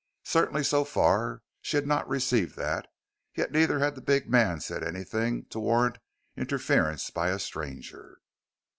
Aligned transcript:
Certainly 0.23 0.63
so 0.63 0.83
far 0.83 1.43
she 1.61 1.77
had 1.77 1.85
not 1.85 2.09
received 2.09 2.55
that, 2.55 2.87
yet 3.35 3.51
neither 3.51 3.77
had 3.77 3.93
the 3.93 4.01
big 4.01 4.27
man 4.27 4.59
said 4.59 4.83
anything 4.83 5.45
to 5.51 5.59
warrant 5.59 5.99
interference 6.35 7.11
by 7.11 7.29
a 7.29 7.37
stranger. 7.37 8.17